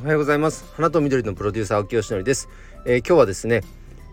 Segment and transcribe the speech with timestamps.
[0.02, 0.64] はようございます。
[0.76, 2.48] 花と緑のプロデューサー青木よしのりです、
[2.84, 3.62] えー、今日はですね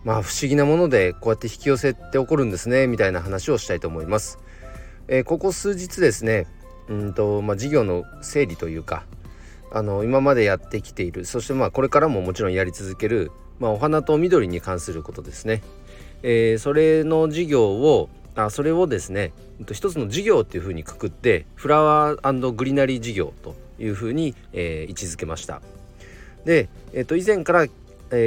[0.02, 4.40] まあ不思議なものでこうやって引き寄せて起こるんですねみたいな話をしたいと思います、
[5.06, 6.48] えー、ここ数日ですね
[6.88, 9.04] うんとまあ事業の整理というか
[9.70, 15.62] あの今までやってきているそしてまあこれからももちろんやり続けるまあ、お花と緑に関することですね、
[16.22, 19.32] えー、それの事業をあそれをですね
[19.72, 25.62] 一つの事業っていうふうにくくってフラワーグリナリー事業というふうに、えー、位置づけました
[26.44, 27.68] で、えー、と以前から、え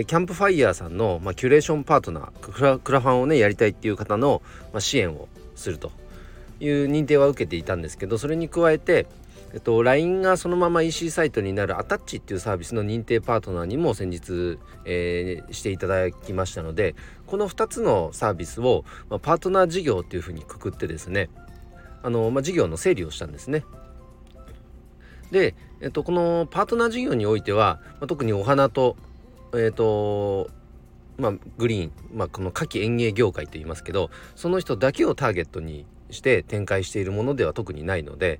[0.01, 4.41] ー、キャンプファイヤーさんの、まあ、キュレーションパートナークラファンをねやりたいっていう方の、
[4.73, 5.91] まあ、支援をすると
[6.59, 9.07] いう認定は受けていたんですけどそれに加えて、
[9.53, 16.95] えっと、LINE がそのまま EC サイトになるアタッチっていうサービスの認定パートナーにも先日、えー、していただきましたので
[17.27, 21.29] この2つのサービスを、まあ、パートナー事業っていうふうにくくってですね
[22.03, 23.63] あの、まあ、事業の整理をしたんですね。
[25.31, 28.95] で、えっと、このパートナー事業においては、まあ、特にお花と、
[29.53, 30.49] えっと
[31.17, 38.39] まあ、グリーン、まあ、この夏季園芸業界と言いますけどその人だけをターゲットにして展開しているものでは特にないので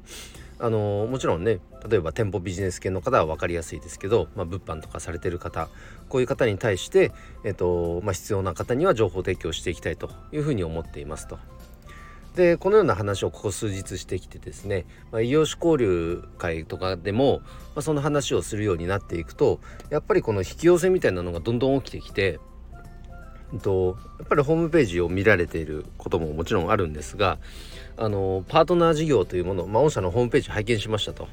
[0.59, 5.69] あのもちろんね例えば店舗ビジネス系の方は分かりやすいですけど、まあ、物販とかされてる方
[6.09, 7.11] こういう方に対して、
[7.45, 11.39] えっとまあ、必要な方には情報提供していきたいというふうに思っていますと。
[12.35, 17.41] でこのような話をここ数日してきてですね、まあ、異業種交流会とかでも、
[17.75, 22.39] まあ、その話をするようになっていくとやっぱりこの引き寄せみたいなのがどんどん起きてきて
[23.51, 27.39] えっとやっぱりホームページを見られていることももちろんあるんですが
[27.97, 31.27] あのパートナー事業というもの、まあ、御社のホームページ拝見しましたと。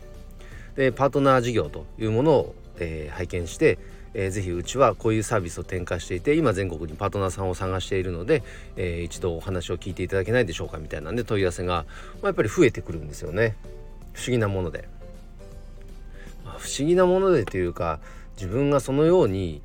[0.76, 3.78] でパートナー事業というものを、えー、拝見して、
[4.18, 8.42] えー、ぜひうちはこういうサービスを展開していて今全国にパートナーさんを探しているので、
[8.76, 13.56] えー、一度お話を聞いていただけないでしょうかみたいなんで問い合わせが、まあ、やっぱり増えてくるんですよね。
[14.14, 14.88] 不思議なもので、
[16.46, 18.00] まあ、不思議なものでというか
[18.36, 19.60] 自分がそのように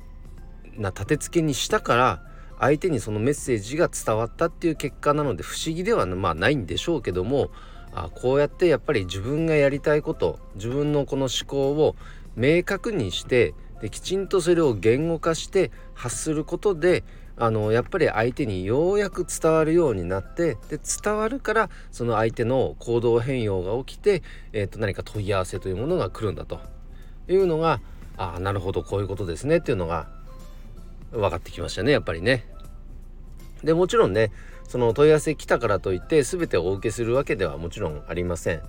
[0.76, 2.22] な立て付けにしたから
[2.60, 7.50] 相手にそのメッセージが伝わったっていう結果なので不思議ではまあないんでしょうけども
[7.94, 11.96] あこうやってやっぱり自分がやりたいこと自分のこの思考を
[12.36, 17.02] 明確にしてできちんとそれを言語化して発することで
[17.36, 24.22] あのやっぱり相手にようやく伝わるようになってで伝わるからその相手の行動変容が起きて、
[24.52, 26.60] えー、と何か問い合わせというものが来るんだと
[27.28, 27.80] いうのが
[28.16, 30.08] ああなるほどこういうことですねっていうのが
[31.10, 32.46] 分かってきましたねやっぱりね。
[33.64, 34.30] でもちろんね
[34.68, 38.62] その問い合わせ来たからといって全てをお受けするわけではもちろんありません。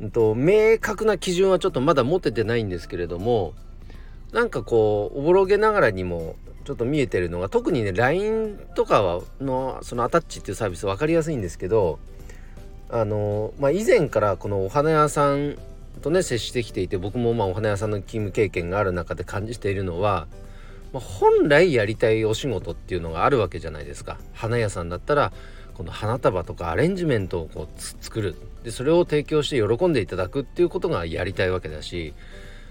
[0.00, 3.54] うんと、明確な基準はちょっとまだ持ててないんですけれども
[4.32, 11.98] なんかこうおぼろげながらにもちょっと見えてるのが特にね LINE とかはのそのアタッチっていうサービス分かりやすいんですけど
[12.88, 15.58] あのまあ以前からこのお花屋さん
[16.02, 20.26] とね接してきていて僕もまあお花屋さんの勤務経験がある中で感じているのは
[20.92, 24.18] まあ、本来やりたいお仕事っていうのがあるわけじゃないですか。
[24.34, 25.32] 花屋さんだったら
[25.74, 28.36] この花束とかアレンジメントをこう作る。
[28.62, 32.14] でそれを提供して喜んでいただくっていうことがやりたいわけだし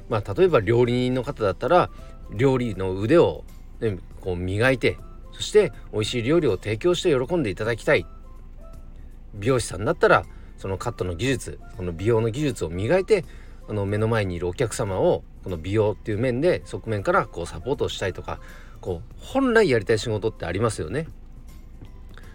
[0.10, 1.90] まあ例えば料理人の方だったら
[2.32, 3.44] 料理の腕を、
[3.80, 4.98] ね、こう磨いて
[5.32, 8.06] そして美味しい料理を提供して喜んでいただきたい
[9.34, 10.26] 美容師さんだったら
[10.58, 13.26] そのカットの技術その美容の技術を磨いて
[13.68, 18.40] あの目の前にいるお客様をこの美容っていう面で側面からこうサポートしたいとか
[18.80, 21.08] こう本来やりたい仕事ってありますよね。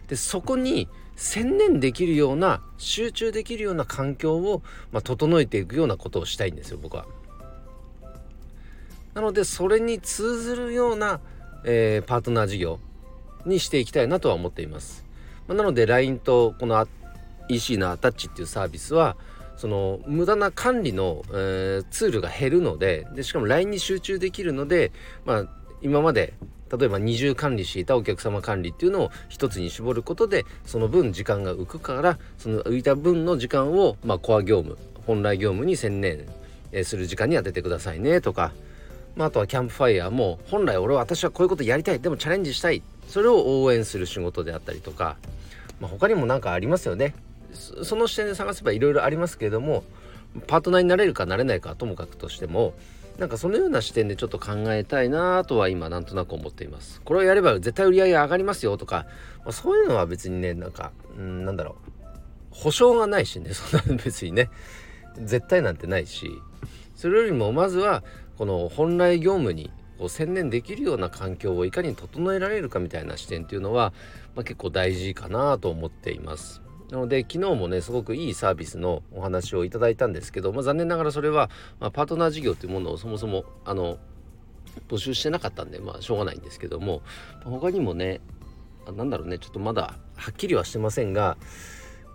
[0.08, 4.62] でそこに専念できるような集中できるような環境を、
[4.92, 7.06] まあ、整えていくようなことをしたいんですよ僕は。
[9.16, 11.20] なのでそれに通ずるような、
[11.64, 12.78] えー、パートナー事業
[13.46, 15.06] にしていきたいなとは思っています。
[15.48, 16.86] まあ、なので LINE とこの
[17.48, 19.16] EC のアタッチっていうサービスは
[19.56, 24.92] その無駄な管理の、えー、ツールが減るのででしかも LINE に集中できるので、
[25.24, 25.44] まあ、
[25.80, 26.34] 今まで
[26.70, 34.76] 例えば二重管理していたお客様管理っていうのを一つに絞ることでその分時間が浮くからその浮いた分の時間を、まあ、コア業務
[35.06, 36.26] 本来業務に専念
[36.84, 38.52] する時間に当ててくださいねとか、
[39.16, 42.00] まあ、あとはキャンプファイヤーも本来俺は私はこういうことやりたい。
[42.00, 42.82] でもチャレンジしたい。
[43.08, 45.16] それを応援する仕事であったりとか、
[45.80, 47.14] まあ、他にも何かありますよね。
[47.82, 49.84] その視点で探せばいろいろありますけれども
[50.46, 52.74] パートナーになれるかなれないかはともかくとしても
[53.18, 57.00] なんかそのような視点でちょっと考えたいなとは今なんとなく思っています。
[57.02, 59.06] これをやれば絶対売り上げ上がりますよとか、
[59.38, 61.92] まあ、そういうのは別にねなんかうんなんだろう。
[62.50, 63.54] 保証がないしね。
[63.54, 64.50] そんな別にね。
[65.22, 66.30] 絶対なんてないし。
[66.94, 68.02] それよりもまずは
[68.38, 73.92] この本来業務にこう専念できるような環境をいかに整えられるかみたいな視点っていうのは、
[74.34, 76.62] まあ、結構大事かなと思っています。
[76.90, 81.50] なので昨日もねすごくいいサービスのお話をいただいたんですけど、まあ、残念ながらそれは、
[81.80, 83.98] まあ、パートナー事業というものをそもそもあの
[84.88, 87.02] 募集してなかったんでまあしょうがないんですけども
[87.44, 88.20] 他にもね
[88.94, 91.36] なんだろうねちょっとまだはっきりはしてませんが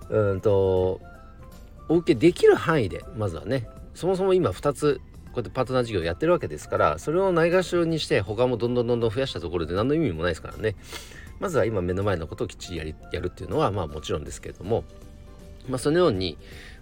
[0.10, 1.02] うんと
[1.90, 5.02] お受けできる範囲でまずはねそもそも今2つ
[5.38, 10.76] うやってパートナー事業やってるわけですからそれをないがしろにして他もどんどんどんどん増やしたところで何の意味もないですからね。
[11.40, 14.84] まずは今目の前のことをきっちりやりやるっていうのはまあもちろんですけれども
[15.68, 16.38] まあそのように、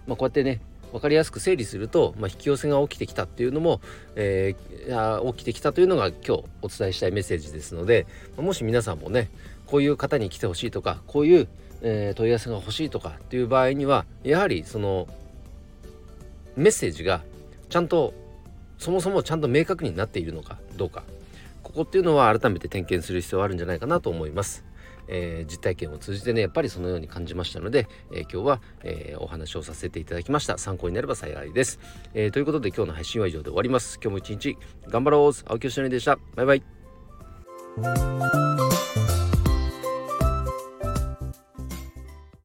[0.06, 0.60] まあ、こうやってね
[0.92, 3.80] 分かりやすく整理すると、まあ、引き寄せが起きてきたっていうのも、
[4.16, 8.06] えー、起きてきたというのが今日お伝えしたいメッセージですので
[8.36, 9.30] もし皆さんもね
[9.66, 11.48] こういう方に来てほしいとかこういう、
[11.80, 15.08] えー、問い合わせが欲しいとかっていう場合にはやはりその
[16.56, 17.22] メッセージが
[17.68, 18.12] ちゃんと
[18.80, 21.04] そもそもちゃんと明確になっているのかどうか。
[21.62, 24.64] ここっていうのは改めて点検する必要があるんじゃないかなと思います。
[25.06, 30.56] えー、実体験を通じてねやっぱりそのように感じましたので、えー、今日は、えー、お話をさせていただきました。
[30.56, 31.78] 参考になれば幸いです、
[32.14, 33.98] えということで今日の配信は以上で終わります。
[34.02, 34.56] 今日も一日
[34.88, 35.32] 頑張ろう。
[35.46, 36.18] 青木よしのりでした。
[36.36, 36.62] バイバイ。